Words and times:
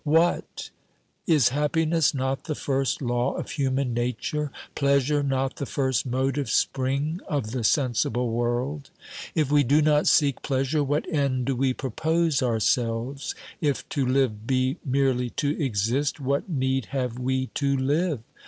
What! 0.03 0.71
Is 1.27 1.49
happiness 1.49 2.11
not 2.15 2.45
the 2.45 2.55
first 2.55 3.03
law 3.03 3.35
of 3.35 3.51
human 3.51 3.93
nature, 3.93 4.51
pleasure 4.73 5.21
not 5.21 5.57
the 5.57 5.67
first 5.67 6.07
motive 6.07 6.49
spring 6.49 7.21
of 7.29 7.51
the 7.51 7.63
sensible 7.63 8.31
world? 8.31 8.89
If 9.35 9.51
we 9.51 9.61
do 9.63 9.79
not 9.79 10.07
seek 10.07 10.41
pleasure, 10.41 10.83
what 10.83 11.07
end 11.07 11.45
do 11.45 11.55
we 11.55 11.73
propose 11.75 12.41
our 12.41 12.59
selves? 12.59 13.35
If 13.61 13.87
to 13.89 14.03
live 14.03 14.47
be 14.47 14.77
merely 14.83 15.29
to 15.37 15.55
exist, 15.63 16.19
what 16.19 16.49
need 16.49 16.87
have 16.87 17.19
we 17.19 17.51
to 17.61 17.77
live? 17.77 18.21